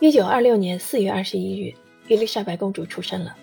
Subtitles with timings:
[0.00, 1.74] 一九二六年四月二十一日，
[2.06, 3.36] 伊丽莎白公主出生了。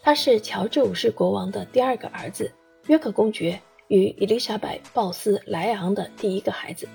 [0.00, 2.50] 她是乔治五世国王的第二个儿子，
[2.86, 6.88] 约克公爵与伊丽莎白·鲍斯·莱昂的第一个孩子。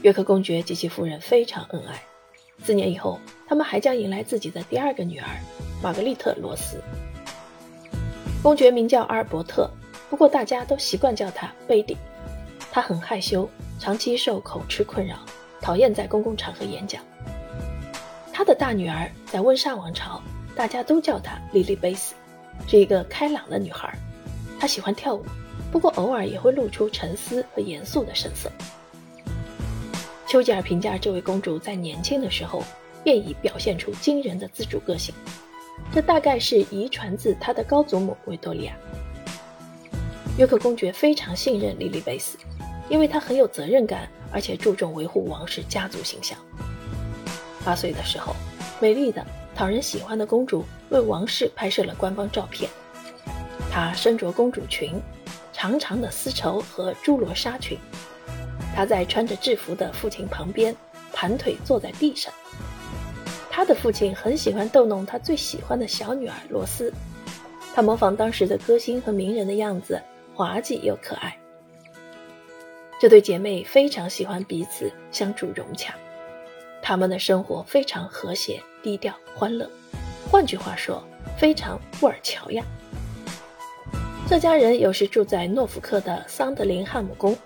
[0.00, 2.02] 约克公爵及其夫人非常恩爱。
[2.62, 5.28] 四年以后，他们还将迎来自己的第二个女儿
[5.82, 6.80] 玛格丽特·罗斯。
[8.42, 9.70] 公爵名叫阿尔伯特，
[10.08, 11.94] 不过大家都习惯叫他贝蒂。
[12.72, 13.46] 他很害羞，
[13.78, 15.18] 长期受口吃困扰，
[15.60, 17.04] 讨厌在公共场合演讲。
[18.36, 20.20] 他的大女儿在温莎王朝，
[20.54, 22.14] 大家都叫她莉莉贝斯，
[22.68, 23.90] 是一个开朗的女孩。
[24.60, 25.24] 她喜欢跳舞，
[25.72, 28.52] 不过偶尔也会露出沉思和严肃的神色。
[30.26, 32.62] 丘吉尔评价这位公主在年轻的时候
[33.02, 35.14] 便已表现出惊人的自主个性，
[35.94, 38.74] 这大概是遗传自她的高祖母维多利亚。
[40.36, 42.36] 约克公爵非常信任莉莉贝斯，
[42.90, 46.38] 因为她很有责任感，而且注重维护王室家族形象。
[47.66, 48.32] 八岁的时候，
[48.78, 52.70] 美丽的、讨人喜欢的公主为王室拍摄了官方照片。
[53.72, 55.02] 她身着公主裙，
[55.52, 57.76] 长长的丝绸和朱罗纱裙。
[58.72, 60.74] 她在穿着制服的父亲旁边，
[61.12, 62.32] 盘腿坐在地上。
[63.50, 66.92] 她的父亲很喜欢逗弄她最喜欢的小女儿罗斯，
[67.74, 70.00] 她模仿当时的歌星和名人的样子，
[70.36, 71.36] 滑稽又可爱。
[73.00, 75.92] 这对姐妹非常喜欢彼此相处融洽。
[76.88, 79.68] 他们的生活非常和谐、低调、欢乐，
[80.30, 81.02] 换句话说，
[81.36, 82.64] 非常布尔乔亚。
[84.28, 87.36] 这家人有时住在诺福克的桑德林汉姆宫，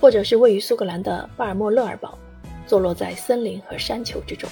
[0.00, 2.16] 或者是位于苏格兰的巴尔莫勒尔堡，
[2.64, 4.48] 坐落在森林和山丘之中。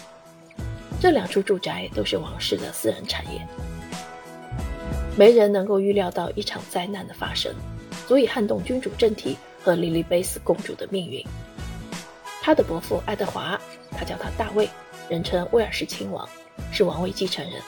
[1.01, 3.41] 这两处住宅都是王室的私人产业。
[5.17, 7.55] 没人能够预料到一场灾难的发生，
[8.09, 11.25] 足以撼动君主政体和莉莉贝斯公主的命运。
[12.49, 13.61] 他的伯父爱德华。
[13.91, 14.71] 他叫他大卫，
[15.11, 16.27] 人称威尔士亲王，
[16.73, 17.61] 是王位继承人。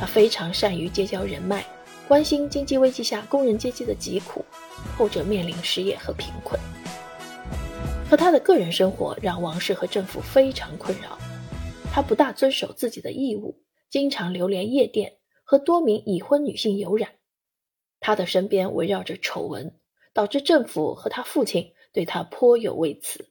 [0.00, 1.62] 他非常善于结交人脉，
[2.08, 4.42] 关心经济危机下工人阶级的疾苦，
[4.96, 6.58] 后者面临失业和贫困。
[8.08, 11.18] 可他的个人生活让王室和政府非常困扰。
[11.92, 13.60] 他不大遵守自己的义务，
[13.90, 17.10] 经常流连夜店，和多名已婚女性有染。
[18.00, 19.78] 他的身边围绕着丑闻，
[20.14, 23.28] 导致政府和他父亲对他颇有微词。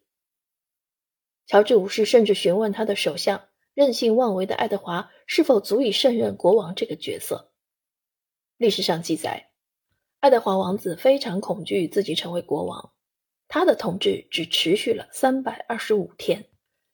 [1.47, 7.53] 乔治五世甚至询问他的首相任性妄为的爱德华是否足以胜任国王这个角色。
[8.57, 9.49] 历史上记载，
[10.19, 12.91] 爱德华王子非常恐惧自己成为国王，
[13.47, 16.45] 他的统治只持续了三百二十五天。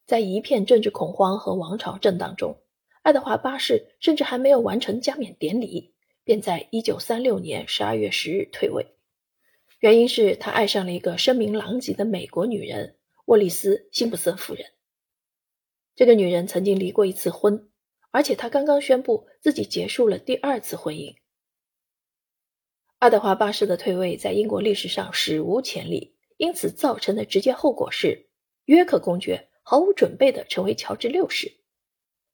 [0.06, 2.62] 在一片政治恐慌和王朝震荡中，
[3.02, 8.86] 爱德华八世甚至还没有完成加冕典礼，便在一九三六年十二月十日退位。
[9.80, 12.98] 原因是他爱上了一个声名狼藉的美国女人。
[13.26, 14.66] 沃利斯·辛普森夫人，
[15.96, 17.70] 这个女人曾经离过一次婚，
[18.12, 21.16] 而且她刚刚宣布自己结束了第二次婚姻。
[23.00, 28.28] 爱德华八世的退位在英国历史上史无前例，因此造成的直接后果是，
[28.66, 31.50] 约克公爵毫无准备地成为乔治六世，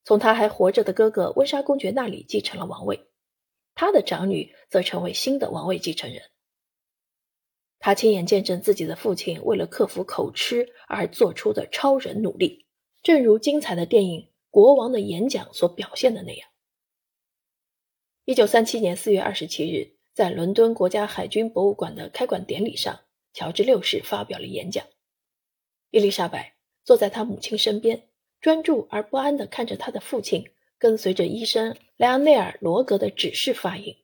[0.02, 3.08] 从他还活着的哥哥温莎公爵那里继承了王位，
[3.76, 6.20] 他的长女则成为新的王位继承人。
[7.80, 12.66] 他亲眼见证自己的父亲为了克服口吃而做出的超人努力，
[13.02, 14.20] 正如精彩的电影
[14.50, 16.50] 《国王的演讲》所表现的那样。
[18.26, 23.00] 一九三七年四月二十七日，在伦敦国家海军博物馆的开馆典礼上，
[23.32, 24.84] 乔治六世发表了演讲。
[25.90, 28.08] 伊丽莎白坐在他母亲身边，
[28.42, 33.96] 专注而不安地看着他的父亲，跟随着医生莱昂内尔·罗格的指示发音。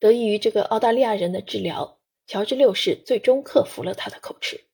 [0.00, 1.97] 得益于这个澳大利亚人的治疗。
[2.28, 4.66] 乔治六世最终克服了他的口吃。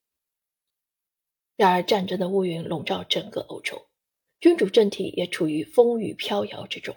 [1.55, 3.87] 然而，战争的乌云笼罩整个欧洲，
[4.41, 6.97] 君主政体也处于风雨飘摇之中。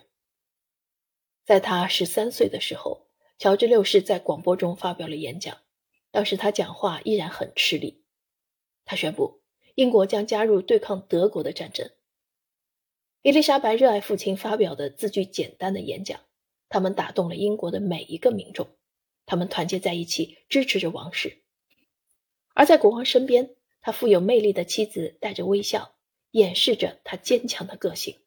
[1.46, 3.08] 在他十三岁的时候，
[3.38, 5.60] 乔治六世在广播中发表了演讲。
[6.10, 8.04] 当时他讲话依然很吃力。
[8.84, 9.44] 他宣布
[9.76, 11.92] 英国将加入对抗德国的战争。
[13.22, 16.20] 伊丽莎白热爱父亲发表的字句简单的演讲，
[16.68, 18.68] 他们打动了英国的每一个民众。
[19.28, 21.44] 他们团结在一起，支持着王室。
[22.56, 23.52] 而在国王身边，
[23.82, 25.94] 他富有魅力的妻子带着微笑，
[26.32, 28.18] 掩饰着他坚强的个性。